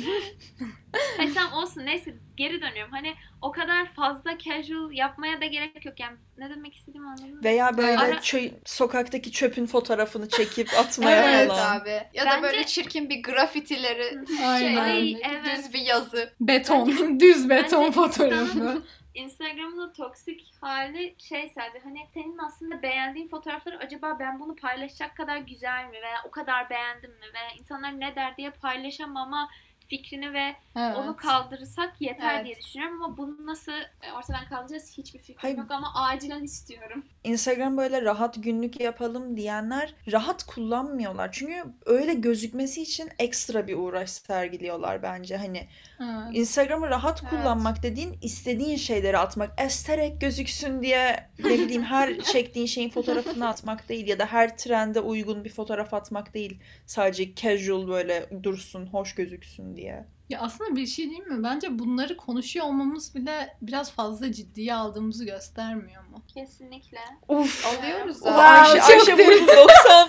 [1.16, 2.92] Hani tamam olsun neyse geri dönüyorum.
[2.92, 6.00] Hani o kadar fazla casual yapmaya da gerek yok.
[6.00, 7.44] Yani ne demek istediğimi anladın mı?
[7.44, 11.80] Veya böyle Ara- çö- sokaktaki çöpün fotoğrafını çekip atmaya Evet falan.
[11.80, 11.90] abi.
[12.14, 14.58] Ya da Bence- böyle çirkin bir grafitileri Aynen.
[14.68, 15.56] şey, Ay, evet.
[15.58, 16.32] düz bir yazı.
[16.40, 18.82] beton, düz beton Bence fotoğrafı.
[19.18, 25.16] Instagram'ın o toksik hali şey sadece hani senin aslında beğendiğin fotoğrafları acaba ben bunu paylaşacak
[25.16, 29.48] kadar güzel mi veya o kadar beğendim mi veya insanlar ne der diye paylaşamama
[29.88, 30.96] fikrini ve Evet.
[30.96, 32.46] onu kaldırırsak yeter Evet.
[32.46, 35.56] diye düşünüyorum ama bunu nasıl e, ortadan kaldıracağız hiçbir fikrim Hayır.
[35.58, 37.04] yok ama acilen istiyorum.
[37.24, 41.32] Instagram böyle rahat günlük yapalım diyenler rahat kullanmıyorlar.
[41.32, 45.36] Çünkü öyle gözükmesi için ekstra bir uğraş sergiliyorlar bence.
[45.36, 45.68] Hani
[46.00, 46.28] Evet.
[46.32, 47.30] Instagram'ı rahat Evet.
[47.30, 49.60] kullanmak dediğin istediğin şeyleri atmak.
[49.60, 55.00] Esterek gözüksün diye ne bileyim her çektiğin şeyin fotoğrafını atmak değil ya da her trende
[55.00, 56.58] uygun bir fotoğraf atmak değil.
[56.86, 60.04] Sadece casual böyle dursun, hoş gözüksün diye.
[60.28, 61.42] Ya aslında bir şey değil mi?
[61.44, 66.22] Bence bunları konuşuyor olmamız bile biraz fazla ciddiye aldığımızı göstermiyor mu?
[66.34, 66.98] Kesinlikle.
[67.28, 67.66] Uf.
[67.66, 68.38] Alıyoruz zaten.
[68.38, 69.42] Ayşe, Wow, çok Ayşe derin.
[69.42, 70.08] vurdu 90.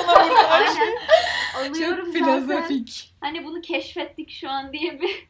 [0.00, 0.70] 90'a vurdu Ayşe.
[1.58, 1.70] Aynen.
[1.70, 2.46] Alıyorum Çok zaten.
[2.46, 3.14] filozofik.
[3.20, 5.28] Hani bunu keşfettik şu an diye bir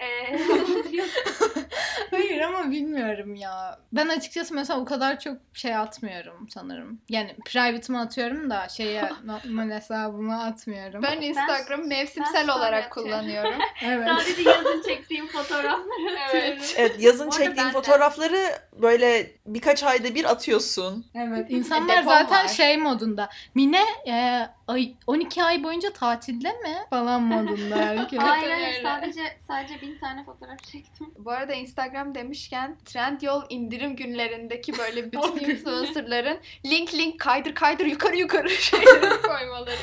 [0.00, 1.08] e, yok.
[2.10, 3.78] Hayır ama bilmiyorum ya.
[3.92, 7.00] Ben açıkçası mesela o kadar çok şey atmıyorum sanırım.
[7.08, 11.02] Yani private'ımı atıyorum da şeye normal hesabıma atmıyorum.
[11.02, 13.10] Ben Instagram'ı ben mevsimsel story olarak atıyorum.
[13.10, 13.54] kullanıyorum.
[13.84, 14.08] evet.
[14.08, 16.58] Sadece yazın çektiğim fotoğrafları atıyorum.
[16.58, 16.74] Evet.
[16.76, 17.72] Evet, yazın ben de.
[17.72, 18.38] fotoğrafları
[18.82, 21.06] böyle birkaç ayda bir atıyorsun.
[21.14, 21.46] Evet.
[21.50, 22.48] İnsanlar Depom zaten var.
[22.48, 23.28] şey modunda.
[23.54, 26.76] Mine e, ay, 12 ay boyunca tatilde mi?
[26.90, 28.18] Falan modunda herkes.
[28.18, 28.54] Hayır öyle.
[28.54, 31.06] hayır sadece sadece bin tane fotoğraf çektim.
[31.18, 38.16] Bu arada Instagram demişken Trendyol indirim günlerindeki böyle bütün influencerların link link kaydır kaydır yukarı
[38.16, 39.76] yukarı şeyleri koymaları.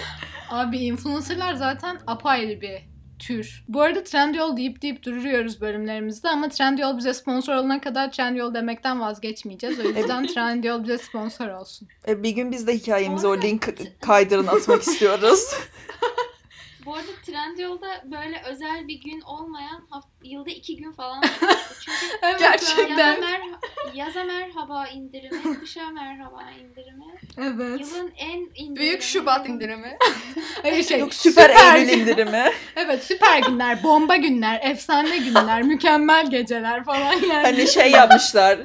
[0.50, 3.64] Abi influencerlar zaten apayrı bir tür.
[3.68, 9.00] Bu arada Trendyol deyip deyip duruyoruz bölümlerimizde ama Trendyol bize sponsor olana kadar Trendyol demekten
[9.02, 9.80] vazgeçmeyeceğiz.
[9.80, 11.88] O yüzden Trendyol bize sponsor olsun.
[12.08, 13.70] E, bir gün biz de hikayemize o link
[14.02, 15.54] kaydırın atmak istiyoruz.
[16.88, 21.30] Bu arada Trendyol'da böyle özel bir gün olmayan haft- yılda iki gün falan var.
[21.80, 22.90] Çünkü Evet, Gerçekten.
[22.90, 23.42] yaza, mer
[23.94, 27.06] yaza merhaba indirimi, kışa merhaba indirimi.
[27.38, 27.80] Evet.
[27.80, 28.76] Yılın en indirimi.
[28.76, 29.98] Büyük Şubat indirimi.
[30.64, 31.00] Öyle şey.
[31.00, 32.52] Yok süper Eylül indirimi.
[32.76, 37.34] Evet süper günler, bomba günler, efsane günler, mükemmel geceler falan yani.
[37.44, 38.60] Hani şey yapmışlar.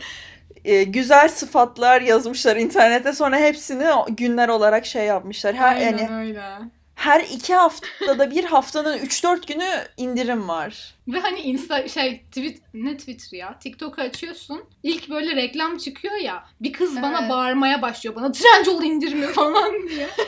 [0.65, 5.55] e, güzel sıfatlar yazmışlar internete sonra hepsini günler olarak şey yapmışlar.
[5.55, 6.43] Her Aynen yani öyle.
[7.03, 10.95] Her iki haftada bir haftanın 3-4 günü indirim var.
[11.09, 14.65] Ve hani insta şey tweet ne Twitter ya TikTok'u açıyorsun.
[14.83, 16.45] İlk böyle reklam çıkıyor ya.
[16.61, 17.31] Bir kız bana Evet.
[17.31, 20.09] bağırmaya başlıyor bana Trendyol indirimi falan diye.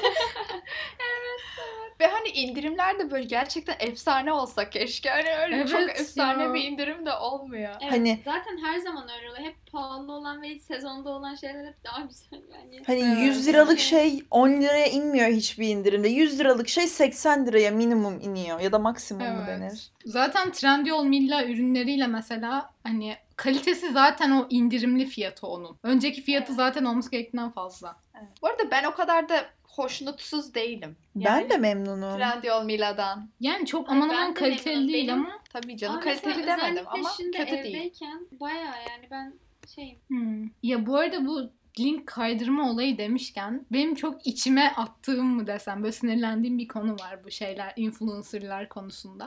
[2.04, 5.10] Ve hani indirimler de böyle gerçekten efsane olsa keşke.
[5.10, 6.54] Hani öyle Evet çok efsane ya.
[6.54, 7.74] bir indirim de olmuyor.
[7.82, 9.44] Evet, Hani- zaten her zaman öyle oluyor.
[9.44, 12.82] Hep pahalı olan ve sezonda olan şeyler hep daha güzel yani.
[12.86, 13.26] Hani Evet.
[13.26, 16.08] 100 liralık şey 10 liraya inmiyor hiçbir indirimde.
[16.08, 19.48] 100 liralık şey 80 liraya minimum iniyor ya da maksimum mu Evet.
[19.60, 19.90] denir?
[20.04, 25.78] Zaten Trendyol Milla ürünleriyle mesela hani kalitesi zaten o indirimli fiyatı onun.
[25.82, 26.56] Önceki fiyatı Evet.
[26.56, 27.96] zaten olması gerektiğinden fazla.
[28.18, 28.28] Evet.
[28.42, 29.44] Bu arada ben o kadar da
[29.78, 30.96] hoşnutsuz değilim.
[31.16, 32.16] Ben de memnunum.
[32.16, 33.28] Trendyol Mila'dan.
[33.40, 34.92] Yani çok aman ben aman de kaliteli memnunum.
[34.92, 35.38] değil Benim- ama.
[35.52, 37.64] Tabii canım Ama kaliteli demedim ama şimdi kötü değil.
[37.76, 39.34] evdeyken bayağı yani ben
[39.74, 39.98] şeyim.
[40.08, 40.44] Hmm.
[40.62, 45.92] Ya bu arada bu link kaydırma olayı demişken benim çok içime attığım mı desem böyle
[45.92, 49.26] sinirlendiğim bir konu var bu şeyler influencerlar konusunda.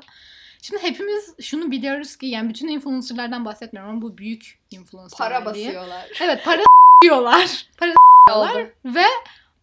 [0.62, 5.66] Şimdi hepimiz şunu biliyoruz ki yani bütün influencerlardan bahsetmiyorum ama bu büyük influencerlar Para diye.
[5.68, 6.08] basıyorlar.
[6.22, 6.62] Evet para
[7.04, 7.68] diyorlar.
[7.78, 7.94] Para
[8.32, 8.70] Oldu.
[8.86, 9.04] ve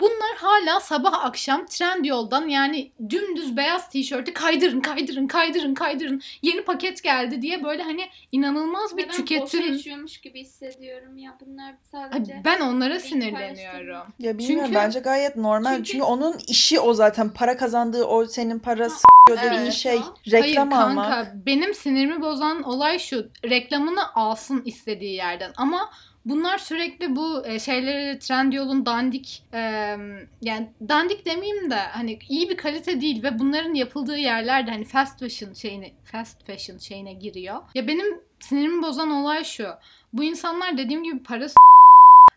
[0.05, 7.03] bunlar hala sabah akşam Trendyol'dan yani dümdüz beyaz tişörtü kaydırın kaydırın kaydırın kaydırın yeni paket
[7.03, 9.73] geldi diye böyle hani inanılmaz bir ben tüketim.
[9.73, 12.41] yaşıyormuş gibi hissediyorum ya bunlar Ay, sadece.
[12.45, 14.07] Ben onlara sinirleniyorum.
[14.19, 15.77] Ya bilmiyorum Çünkü- bence gayet normal.
[15.77, 15.85] Çünkü...
[15.91, 17.29] Çünkü- onun işi o zaten.
[17.29, 19.73] Para kazandığı o senin para Ha, s***yor dediğin evet.
[19.73, 19.99] şey.
[19.99, 21.47] Hayır Reklam kanka almak.
[21.47, 25.91] benim sinirimi bozan olay şu reklamını alsın istediği yerden ama
[26.25, 29.59] bunlar sürekli bu e, şeyleri Trendyol'un dandik e,
[30.43, 35.21] yani dandik demeyeyim de hani iyi bir kalite değil ve bunların yapıldığı yerlerde hani fast
[35.21, 37.63] fashion şeyine fast fashion şeyine giriyor.
[37.75, 39.67] Ya benim sinirimi bozan olay şu.
[40.13, 41.55] Bu insanlar dediğim gibi para s-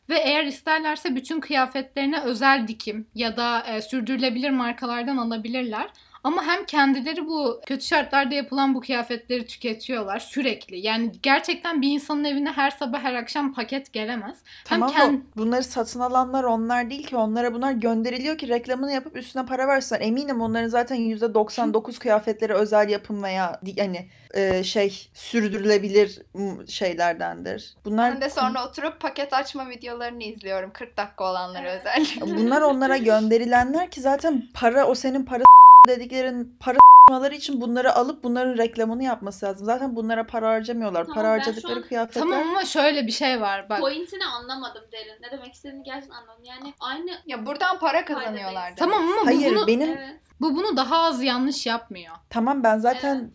[0.09, 5.89] ve eğer isterlerse bütün kıyafetlerine özel dikim ya da e, sürdürülebilir markalardan alabilirler.
[6.27, 10.77] Ama hem kendileri bu kötü şartlarda yapılan bu kıyafetleri tüketiyorlar sürekli.
[10.77, 14.37] Yani gerçekten bir insanın evine her sabah her akşam paket gelemez.
[14.65, 17.15] Tamam hem da bunları satın alanlar onlar değil ki.
[17.15, 20.01] Onlara bunlar gönderiliyor ki reklamını yapıp üstüne para versinler.
[20.01, 26.21] Eminim onların zaten %99 kıyafetleri özel yapım veya hani e, şey sürdürülebilir
[26.67, 27.73] şeylerdendir.
[27.85, 30.71] Bunlar Ben de sonra oturup paket açma videolarını izliyorum.
[30.73, 32.21] 40 dakika olanları özellikle.
[32.21, 35.47] Bunlar onlara gönderilenler ki zaten para o senin para
[35.87, 36.77] dediklerin para
[37.31, 39.65] için bunları alıp bunların reklamını yapması lazım.
[39.65, 41.01] Zaten bunlara para harcamıyorlar.
[41.01, 43.79] Tamam, para harcadıkları an- kıyafetler Tamam ama şöyle bir şey var bak.
[43.79, 45.21] Pointini anlamadım derin.
[45.21, 46.43] Ne demek istediğini gerçekten anlamadım.
[46.45, 48.73] Yani aynı Ya buradan para kazanıyorlar.
[48.77, 50.15] Tamam ama bu Hayır bunu, benim evet.
[50.41, 52.15] bu bunu daha az yanlış yapmıyor.
[52.29, 53.31] tamam ben zaten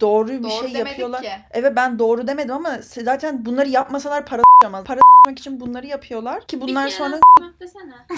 [0.00, 1.22] doğru bir Doğru şey yapıyorlar.
[1.22, 1.30] ki.
[1.50, 4.84] Evet ben doğru demedim ama zaten bunları yapmasalar para s**amaz.
[4.84, 7.94] Para s**mak için bunları yapıyorlar ki bunlar bir kere sonra s**mak desene.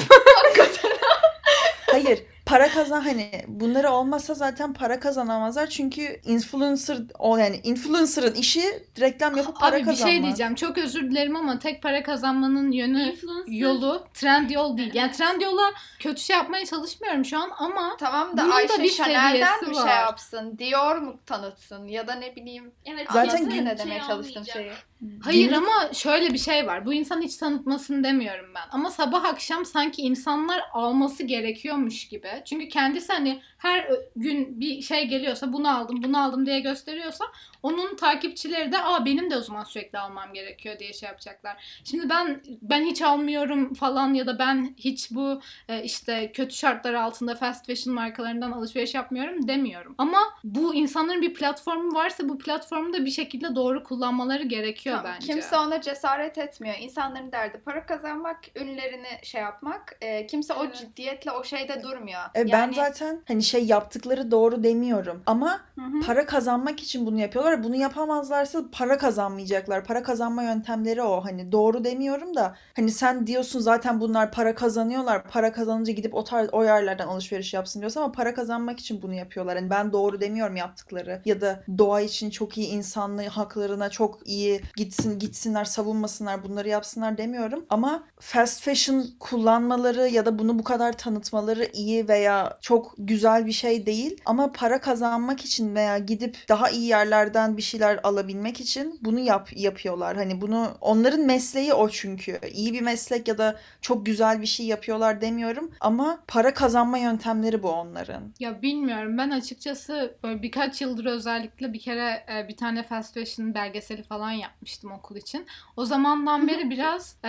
[1.90, 8.62] hayır para kazan hani bunları olmasa zaten para kazanamazlar çünkü influencer o yani influencer'ın işi
[9.00, 10.12] reklam yapıp para Abi bir kazanmak.
[10.12, 10.54] şey diyeceğim.
[10.54, 13.52] Çok özür dilerim ama tek para kazanmanın yönü Influencer.
[13.52, 14.94] yolu Trendyol değil.
[14.94, 15.16] Yani Evet.
[15.18, 19.74] Trendyol'a kötü şey yapmaya çalışmıyorum şu an ama Tamam da Bunun da Ayşe bir Chanel'den
[19.74, 19.86] var.
[19.88, 20.58] şey yapsın?
[20.58, 21.86] Dior mu tanıtsın?
[21.88, 22.72] Ya da ne bileyim.
[22.84, 24.56] Evet, Zaten Anladın ne şey demeye çalıştığım olmayacak.
[24.56, 24.72] şeyi.
[25.20, 26.86] Hayır ama şöyle bir şey var.
[26.86, 28.62] Bu insan hiç tanıtmasın demiyorum ben.
[28.70, 32.28] Ama sabah akşam sanki insanlar alması gerekiyormuş gibi.
[32.44, 37.24] Çünkü kendisi hani her gün bir şey geliyorsa bunu aldım bunu aldım diye gösteriyorsa
[37.62, 41.80] onun takipçileri de aa benim de o zaman sürekli almam gerekiyor diye şey yapacaklar.
[41.84, 46.94] Şimdi ben ben hiç almıyorum falan ya da ben hiç bu e, işte kötü şartlar
[46.94, 49.94] altında fast fashion markalarından alışveriş yapmıyorum demiyorum.
[49.98, 55.12] Ama bu insanların bir platformu varsa bu platformu da bir şekilde doğru kullanmaları gerekiyor Tamam,
[55.14, 55.32] bence.
[55.32, 56.74] Kimse ona cesaret etmiyor.
[56.80, 59.96] İnsanların derdi para kazanmak, ünlerini şey yapmak.
[60.00, 60.76] Ee, kimse o Evet.
[60.76, 62.20] ciddiyetle o şeyde durmuyor.
[62.36, 66.06] E, ben zaten hani şey yaptıkları doğru demiyorum ama Hı hı.
[66.06, 67.64] para kazanmak için bunu yapıyorlar.
[67.64, 69.84] Bunu yapamazlarsa para kazanmayacaklar.
[69.84, 71.24] Para kazanma yöntemleri o.
[71.24, 75.22] Hani doğru demiyorum da hani sen diyorsun zaten bunlar para kazanıyorlar.
[75.30, 79.14] Para kazanınca gidip o tarz o yerlerden alışveriş yapsın diyorsun ama para kazanmak için bunu
[79.14, 79.56] yapıyorlar.
[79.56, 84.60] Hani ben doğru demiyorum yaptıkları ya da doğa için çok iyi insanlığı haklarına çok iyi
[84.76, 90.92] gitsin gitsinler savunmasınlar bunları yapsınlar demiyorum ama fast fashion kullanmaları ya da bunu bu kadar
[90.98, 96.70] tanıtmaları iyi veya çok güzel bir şey değil ama para kazanmak için veya gidip daha
[96.70, 100.16] iyi yerlerden bir şeyler alabilmek için bunu yap yapıyorlar.
[100.16, 102.38] Hani bunu onların mesleği o çünkü.
[102.52, 107.62] İyi bir meslek ya da çok güzel bir şey yapıyorlar demiyorum ama para kazanma yöntemleri
[107.62, 108.22] bu onların.
[108.40, 113.54] Ya bilmiyorum ben açıkçası böyle birkaç yıldır özellikle bir kere e, bir tane fast fashion
[113.54, 115.46] belgeseli falan yapmıştım okul için.
[115.76, 117.28] O zamandan beri biraz e,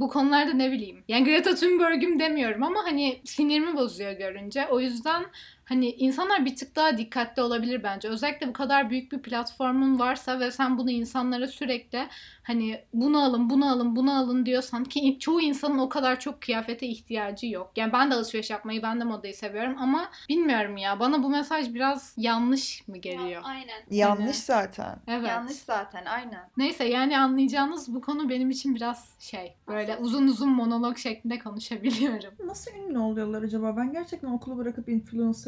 [0.00, 1.04] bu konularda ne bileyim.
[1.08, 4.66] Yani Greta Thunberg'üm demiyorum ama hani sinirimi bozuyor görünce.
[4.70, 5.30] O yüzden them.
[5.64, 8.08] Hani insanlar bir tık daha dikkatli olabilir bence.
[8.08, 12.08] Özellikle bu kadar büyük bir platformun varsa ve sen bunu insanlara sürekli
[12.42, 16.86] hani bunu alın, bunu alın, bunu alın diyorsan ki çoğu insanın o kadar çok kıyafete
[16.86, 17.72] ihtiyacı yok.
[17.76, 21.74] Yani ben de alışveriş yapmayı, ben de modayı seviyorum ama bilmiyorum ya bana bu mesaj
[21.74, 23.42] biraz yanlış mı geliyor?
[23.44, 23.82] Aynen.
[23.90, 24.98] Yanlış Hani- zaten.
[25.06, 25.28] Evet.
[25.28, 26.50] Yanlış zaten aynen.
[26.56, 32.34] Neyse yani anlayacağınız bu konu benim için biraz şey böyle uzun uzun monolog şeklinde konuşabiliyorum.
[32.44, 33.76] Nasıl ünlü oluyorlar acaba?
[33.76, 34.88] Ben gerçekten okulu bırakıp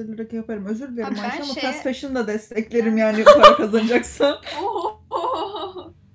[0.05, 0.67] influencerlık yaparım.
[0.67, 4.37] Özür dilerim Ayşe ama şeye- fast fashion da desteklerim yani para kazanacaksan.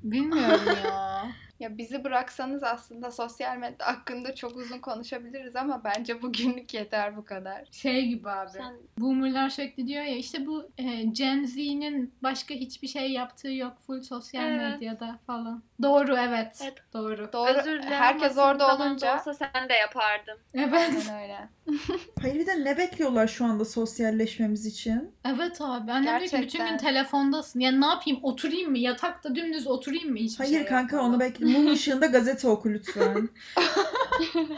[0.04, 1.25] Bilmiyorum ya.
[1.60, 7.25] Ya bizi bıraksanız aslında sosyal medya hakkında çok uzun konuşabiliriz ama bence bugünlük yeter bu
[7.25, 7.67] kadar.
[7.71, 8.49] Şey gibi abi.
[8.49, 13.73] Sen Boomerlar sürekli diyor ya işte bu e, Gen Z'nin başka hiçbir şey yaptığı yok
[13.88, 14.62] full sosyal Evet.
[14.82, 15.63] medyada falan.
[15.82, 16.60] Doğru evet.
[16.63, 16.78] Evet.
[16.93, 17.34] Doğru.
[17.34, 17.49] Doğru.
[17.49, 20.38] özür dilerim Herkes orada olunca olsa sen de yapardın.
[20.54, 20.73] Evet.
[20.73, 21.49] Aynen öyle.
[22.21, 25.12] Hayır bir de ne bekliyorlar şu anda sosyalleşmemiz için?
[25.25, 25.91] Evet abi.
[25.91, 26.69] Annem diyor ki bütün Gerçekten.
[26.69, 27.60] gün telefondasın.
[27.60, 28.19] Yani ne yapayım?
[28.23, 28.77] Oturayım mı?
[28.77, 30.17] Yatakta dümdüz oturayım mı?
[30.17, 31.45] Hiçbir Hayır şey kanka onu bekle.
[31.45, 33.29] Mum ışığında gazete oku lütfen.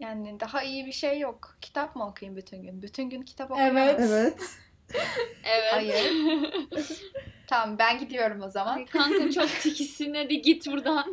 [0.00, 1.56] Yani daha iyi bir şey yok.
[1.60, 2.82] Kitap mı okuyayım bütün gün?
[2.82, 3.76] Bütün gün kitap okuyamam.
[3.76, 4.00] Evet.
[4.00, 4.40] evet.
[5.44, 5.72] Evet.
[5.72, 6.12] Hayır.
[7.46, 8.76] Tamam ben gidiyorum o zaman.
[8.76, 11.12] Ay kanka çok tikisin hadi git buradan.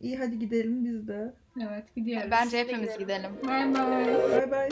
[0.00, 1.34] İyi hadi gidelim biz de.
[1.60, 2.30] Evet gidiyoruz.
[2.30, 3.30] Bence hepimiz gidelim.
[3.46, 4.06] Bay bay.
[4.30, 4.68] Bay bay.